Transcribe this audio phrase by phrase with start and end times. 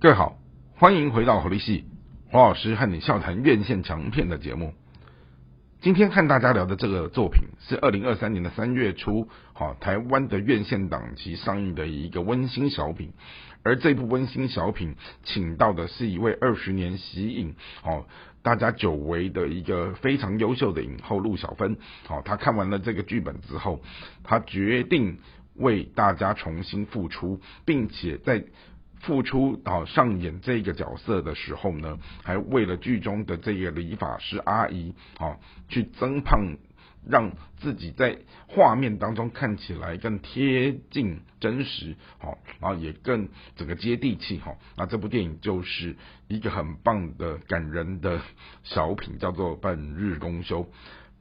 [0.00, 0.38] 各位好，
[0.76, 1.84] 欢迎回到活力系，
[2.30, 4.72] 黄老师和你笑谈院线强片的节目。
[5.80, 13.12] 今天和大家聊的这个作品是二零二三年的三月初，好台湾的院线档期上映的一个温馨小品。
[13.64, 14.94] 而这部温馨小品，
[15.24, 18.06] 请到的是一位二十年喜影，哦
[18.40, 21.76] 大家久违的一个非常优秀的影后陆小芬。
[22.06, 23.80] 好，她看完了这个剧本之后，
[24.22, 25.18] 她决定
[25.56, 28.44] 为大家重新复出，并且在。
[29.00, 35.38] 付出啊上演这个角色的时候呢，还为了剧中的这个理发师阿姨啊
[35.68, 36.56] 去增胖，
[37.06, 44.56] 让自己在画面当中看起来更贴近真实，好，然后也更整个接地气哈。
[44.76, 45.96] 那这部电影就是
[46.26, 48.20] 一个很棒的感人的
[48.64, 50.64] 小品，叫做《本日公休》。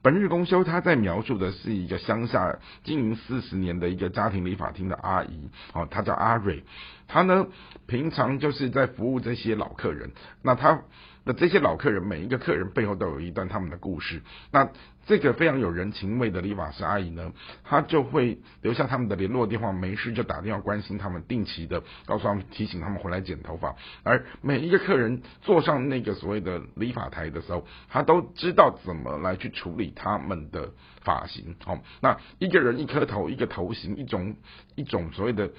[0.08, 6.64] 本日公休，他在描述的是一个乡下经营四十年的一个家庭理发厅的阿姨，哦，她叫阿瑞，
[7.10, 7.46] 她呢
[7.88, 10.10] 平常就是在服务这些老客人，
[10.42, 10.80] 那她。
[11.28, 14.22] 那这些老客人，每一个客人背后都有一段他们的故事。
[14.50, 14.70] 那
[15.06, 17.34] 这个非常有人情味的理发师阿姨呢，
[17.66, 23.76] 她就会留下他们的联络电话，没事就打电话关心他们，定期的告诉他们，提醒他们回来剪头发。
[24.04, 30.72] 而每一个客人坐上那个所谓的理发台的时候，他都知道怎么来去处理他们的
[31.04, 31.58] 发型。
[31.66, 34.38] 好，那一个人一颗头，一个头型，一种
[34.76, 35.52] 一种所谓的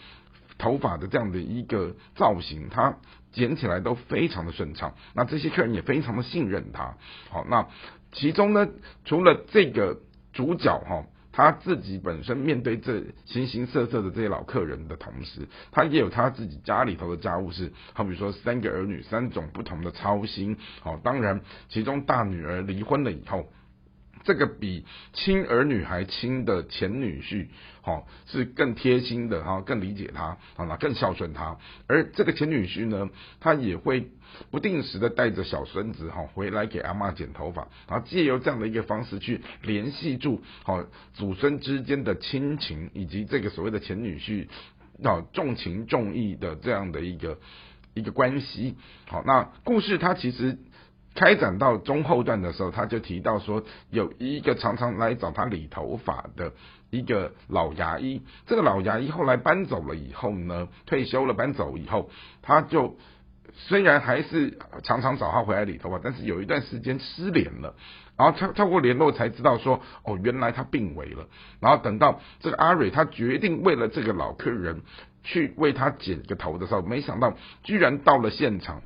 [0.58, 2.96] 头发的这样的一个造型，他。
[3.30, 6.96] 剪起来都非常的顺畅，那这些客人也非常的信任他。
[7.28, 7.68] 好，那
[8.10, 8.66] 其中呢，
[9.04, 10.00] 除了这个
[10.32, 20.56] 主角哈，他自己本身面对这形形色色的这些老客人的同时，他也有他自己家里头的家务事，好比如说三个儿女，三种不同的操心。
[20.80, 23.46] 好，当然其中大女儿离婚了以后。
[24.28, 24.84] 这个比
[25.14, 27.46] 亲儿女还亲的前女婿，
[27.80, 31.56] 哈，是更贴心的哈，更理解他，啊，那更孝顺他。
[31.86, 33.08] 而这个前女婿呢，
[33.40, 34.10] 他也会
[34.50, 40.84] 不定时的带着小孙子哈回来给阿妈剪头发，然后借由这样的一个方式去联系住好
[41.14, 44.46] 祖孙之间的亲情，以及这个所谓的前女婿
[45.02, 47.38] 啊重情重义的这样的一个
[47.94, 48.76] 一个关系。
[49.06, 50.58] 好，那故事它其实。
[51.18, 56.52] 开展到中后段的时候，他就提到说，有一个常常来找他理头发的
[56.90, 58.22] 一个老牙医。
[58.46, 62.08] 这个老牙医后来搬走了以后呢，退休了搬走以后，
[62.40, 62.96] 他就
[63.52, 67.74] 虽然还是常常找他回来理头发，但是有一段时间失联了。
[68.16, 71.26] 然后他透过联络才知道说，哦，原来他病危了。
[71.60, 74.82] 然后等到这个阿蕊，他决定为了这个老客人。
[75.24, 78.80] 去为他剪个头的时候，没想到居然到了现场，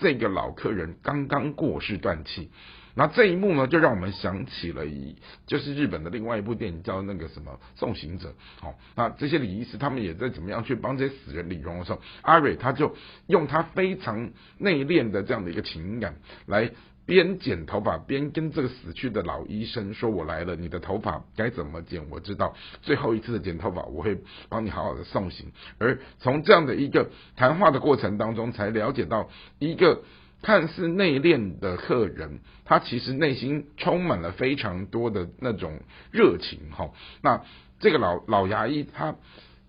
[0.00, 2.50] 这个老客人刚刚过世断气。
[2.98, 5.16] 那这一幕呢，就让我们想起了一，
[5.46, 8.28] 就是日本的另外一部电影叫那个什么《送行者》。
[8.58, 16.16] 好，那这些礼仪师他们也在怎么样去帮这些死人理容的时候，阿蕊他就用他非常内敛的这样的一个情感
[16.46, 16.70] 来。
[17.06, 22.04] 边剪头发边跟这个死去的老医生说：“我来了，你的头发该怎么剪？
[22.10, 24.18] 我知道最后一次的剪头发，我会
[24.48, 29.30] 帮你好好的送行。”而从这样的一个谈话的过程当中，才了解到
[29.60, 30.02] 一一个
[30.40, 36.58] 看似内敛的客人，他其实内心充满了非常多的那种热情。
[36.72, 37.42] 哈，那
[37.78, 39.14] 这个老老牙医他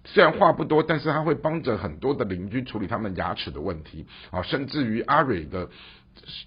[0.06, 4.06] 虽然话不多，但是他会帮着很多的邻居处理他们牙齿的问题。
[4.32, 5.70] 啊，甚至于阿蕊的。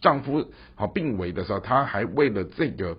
[0.00, 2.99] 丈夫好病危的时候，他还为了这个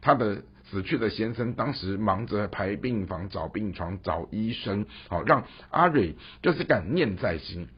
[0.00, 7.68] 他的死去的先生，当时忙着排病房、找病床、找医生，好让阿蕊就是感念在心。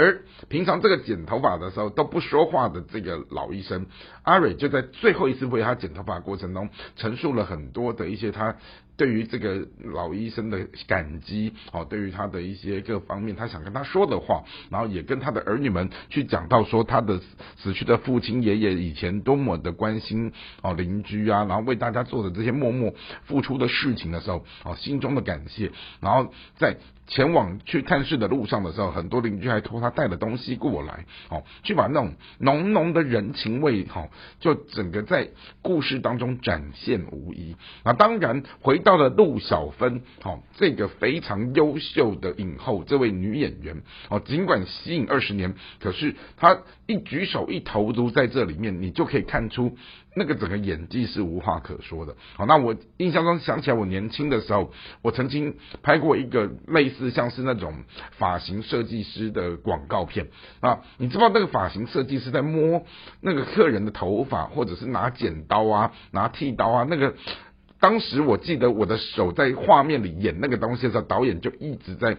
[0.00, 3.84] 而平常这个剪头发的时候都不说话的这个老医生
[4.22, 8.56] 阿蕊，就在最后一次为他剪头发过程中，陈述了很多的一些他。
[9.00, 17.18] 对于这个老医生的感激，哦，对于他的一些各方面，他想跟他说的话，然后也跟他的儿女们去讲到说他的
[17.56, 20.30] 死去的父亲爷爷以前多么的关心
[20.60, 22.92] 哦邻居啊，然后为大家做的这些默默
[23.24, 34.08] 付出的事情的时候，哦心中的感谢，然后在前往去探视的路上的时候，很多邻居还托他带了东西过来，哦，去把那种浓浓的人情味，哈，
[34.40, 35.30] 就整个在
[35.62, 37.56] 故事当中展现无疑。
[37.82, 38.89] 那当然回到。
[38.90, 49.76] 到了陆小芬，好，这个非常优秀的影后，这位女演员，哦，尽管吸引二十年，可是她一举手一投足在这里面，你就可以看出
[50.16, 52.16] 那个整个演技是无话可说的。
[52.34, 54.72] 好，那我印象中想起来，我年轻的时候，
[55.02, 55.54] 我曾经
[55.84, 57.72] 拍过一个类似像是那种
[58.18, 60.26] 发型设计师的广告片
[60.58, 62.84] 啊，你知道那个发型设计师在摸
[63.20, 67.14] 那个客人的头发，或者是拿剪刀啊，拿剃刀啊，那个。
[67.80, 72.16] 当时我记得我的手在画面里演那个东西的时候，导演就一直在。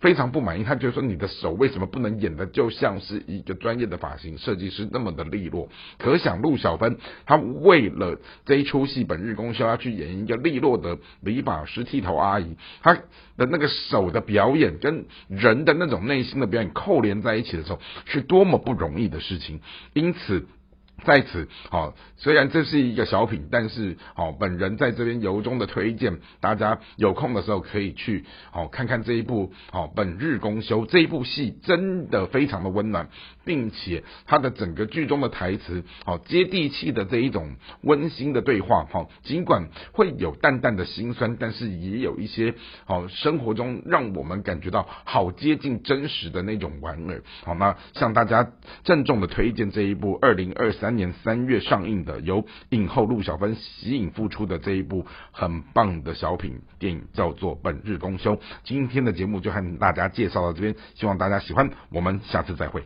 [0.00, 5.68] 非常不满意，他就说你的手为什么不能演的就像是一个专业的发型设计师那么的利落？
[5.98, 6.96] 可想陆小芬，
[7.26, 19.60] 他为了这一出戏《本日公休》要去演一个利落的理发师剃头阿姨，他的那个手的表演跟人的那种内心的表演扣连在一起的时候，是多么不容易的事情。
[19.92, 20.46] 因此。
[21.04, 33.08] 在此，好，虽然这是一个小品，但是好，本人在这边由衷的推荐大家有空的时候可以去好看看这一部好《本日公休》这一部戏，真的非常的温暖，
[33.46, 42.54] 并且它的整个剧中的台词好接地气的这一种温馨的对话，好，尽管会有淡淡的心酸，但是也有一些
[42.84, 48.52] 好生活中让我们感觉到好接近真实的那种玩儿，好，那向大家
[48.84, 50.89] 郑重的推荐这一部二零二三。
[50.90, 58.36] 三年三月上映的由影后陆小芬喜影复出的这一部很棒的小品电影叫做《本日公休》。
[58.64, 62.82] 今天的节目就和大家介绍到这边，希望大家喜欢，我们下次再会。